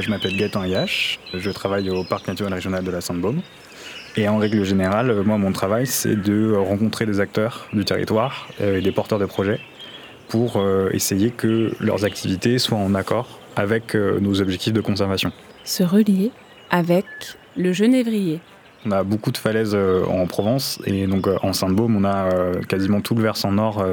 [0.00, 3.40] Je m'appelle Gaëtan Yache, je travaille au parc naturel régional de la Sainte-Baume.
[4.16, 8.80] Et en règle générale, moi, mon travail, c'est de rencontrer des acteurs du territoire et
[8.80, 9.60] des porteurs de projets
[10.28, 15.32] pour euh, essayer que leurs activités soient en accord avec euh, nos objectifs de conservation.
[15.64, 16.30] Se relier
[16.70, 17.06] avec
[17.56, 18.40] le genévrier.
[18.86, 22.28] On a beaucoup de falaises euh, en Provence et donc en Sainte-Baume, on a
[22.68, 23.84] quasiment tout le versant nord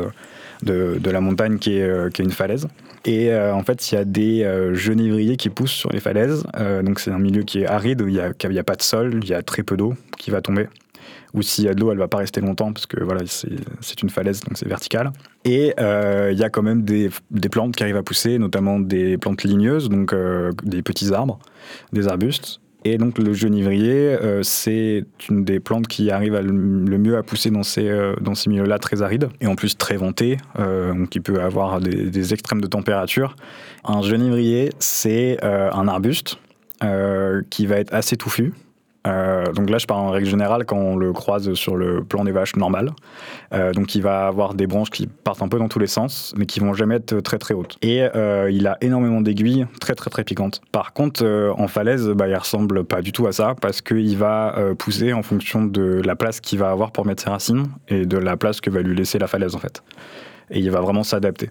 [0.64, 2.68] de, la montagne qui est, est une falaise.
[3.06, 6.44] Et en fait, il y a des genévriers qui poussent sur les falaises.
[6.84, 9.20] donc c'est un milieu qui est aride, où il n'y a, a, pas de sol,
[9.22, 10.68] il y a très peu d'eau qui va tomber
[11.36, 14.02] ou s'il y a de l'eau, elle va pas rester longtemps parce que voilà, c'est
[14.02, 15.12] une falaise, donc c'est vertical.
[15.44, 17.10] Et euh, il y a quand même des,
[17.52, 21.38] plantes qui arrivent à pousser, notamment des plantes ligneuses, donc euh, des petits arbres,
[21.92, 22.62] des arbustes.
[22.88, 27.50] Et donc le genévrier, euh, c'est une des plantes qui arrive le mieux à pousser
[27.50, 31.42] dans ces, dans ces milieux-là très arides, et en plus très ventées, donc qui peut
[31.42, 33.36] avoir des, des, extrêmes de température.
[33.84, 36.38] Un genévrier, c'est un arbuste
[37.50, 38.54] qui va être assez touffu,
[39.06, 42.24] euh, donc là, je parle en règle générale quand on le croise sur le plan
[42.24, 42.92] des vaches normal.
[43.54, 46.34] Euh, donc il va avoir des branches qui partent un peu dans tous les sens,
[46.38, 47.78] mais qui vont jamais être très très hautes.
[47.82, 50.62] Et euh, il a énormément d'aiguilles, très très très piquantes.
[50.72, 51.26] Par contre,
[51.58, 55.24] en falaise, bah, il ressemble pas du tout à ça parce qu'il va pousser en
[55.24, 58.62] fonction de la place qu'il va avoir pour mettre ses racines et de la place
[58.62, 59.84] que va lui laisser la falaise en fait.
[60.50, 61.50] Et il va vraiment s'adapter.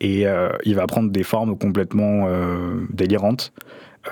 [0.00, 0.26] Et
[0.64, 2.28] il va prendre des formes complètement
[2.90, 3.52] délirantes.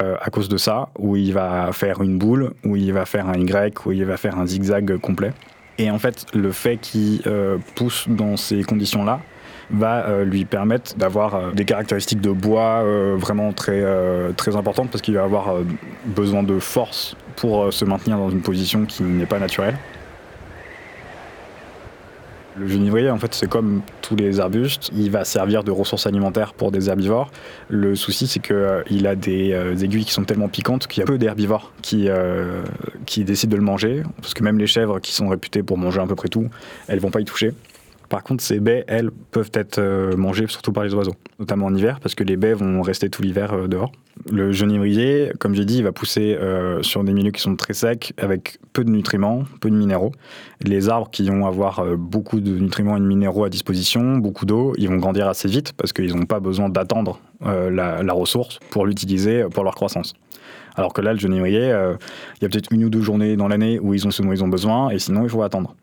[0.02, 3.28] Euh, à cause de ça, où il va faire une boule, où il va faire
[3.28, 5.32] un Y, où il va faire un zigzag complet.
[5.78, 9.20] Et en fait, le fait qu'il euh, pousse dans ces conditions-là
[9.70, 12.84] va euh, lui permettre d'avoir des caractéristiques de bois
[13.16, 13.82] vraiment très,
[14.37, 15.54] très importantes parce qu'il va avoir
[16.04, 19.76] besoin de force pour se maintenir dans une position qui n'est pas naturelle.
[22.59, 24.91] Le genévrier, en fait, c'est comme tous les arbustes.
[24.97, 27.31] Il va servir de ressource alimentaire pour des herbivores.
[27.69, 31.03] Le souci, c'est qu'il euh, a des euh, aiguilles qui sont tellement piquantes qu'il y
[31.03, 32.62] a peu d'herbivores qui, euh,
[33.05, 34.03] qui décident de le manger.
[34.22, 36.49] Parce que même les chèvres, qui sont réputées pour manger à peu près tout,
[36.89, 37.53] elles vont pas y toucher.
[38.09, 41.75] Par contre, ces baies, elles, peuvent être euh, mangées surtout par les oiseaux, notamment en
[41.75, 43.93] hiver, parce que les baies vont rester tout l'hiver euh, dehors.
[44.31, 47.75] Le genévrier, comme j'ai dit, il va pousser euh, sur des milieux qui sont très
[47.75, 50.12] secs, avec peu de nutriments, peu de minéraux.
[50.62, 54.73] Les arbres qui vont avoir beaucoup de nutriments et de minéraux à disposition, beaucoup d'eau,
[54.78, 58.87] ils vont grandir assez vite, parce qu'ils n'ont pas besoin d'attendre la, la, ressource pour
[58.87, 60.15] l'utiliser pour leur croissance.
[60.77, 63.78] Alors que là, le genévrier, il y a peut-être une ou deux journées dans l'année
[63.78, 65.75] où ils ont ce dont ils ont besoin, et sinon, il faut attendre.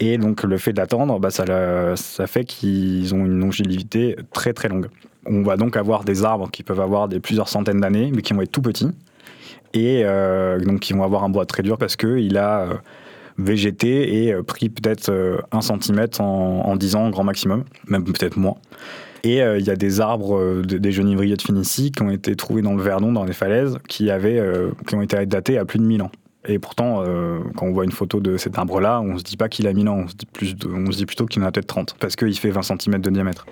[0.00, 4.88] Et donc le fait d'attendre, bah, ça, fait qu'ils ont une longévité très très longue.
[5.26, 8.34] On va donc avoir des arbres qui peuvent avoir des plusieurs centaines d'années, mais qui
[8.34, 8.90] vont être tout petits.
[9.72, 12.74] Et euh, donc qui vont avoir un bois très dur parce qu'il a euh,
[13.38, 15.10] végété et euh, pris peut-être
[15.50, 18.56] un centimètre en, en 10 ans, grand maximum, même peut-être moins.
[19.22, 22.74] Et il y a des arbres, des genévriers de Phénicie qui ont été trouvés dans
[22.74, 24.38] le Verdon, dans les falaises, qui, avaient,
[24.86, 26.10] qui ont été datés à plus de 1000 ans.
[26.46, 29.48] Et pourtant, euh, quand on voit une photo de cet arbre-là, on se dit pas
[29.48, 31.52] qu'il a 1000 ans, on se dit, plus on se dit plutôt qu'il en a
[31.52, 33.46] peut-être 30, parce qu'il fait 20 cm de diamètre.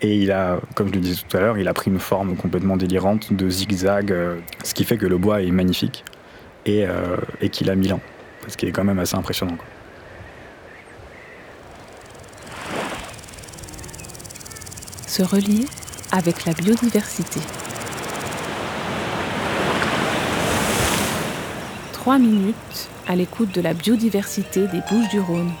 [0.00, 2.34] Et il a, comme je le disais tout à l'heure, il a pris une forme
[2.36, 6.04] complètement délirante de zigzag, euh, ce qui fait que le bois est magnifique
[6.64, 8.00] et, euh, et qu'il a 1000 ans,
[8.48, 9.58] ce qui est quand même assez impressionnant.
[15.06, 15.66] Se relier
[16.10, 17.40] avec la biodiversité.
[22.02, 25.52] Trois minutes à l'écoute de la biodiversité des Bouches du Rhône.